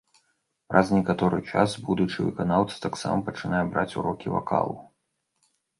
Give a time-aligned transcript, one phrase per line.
[0.71, 4.75] Праз некаторы час будучы выканаўца таксама пачынае браць урокі вакалу.